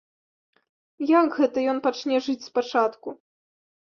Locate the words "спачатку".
2.49-3.09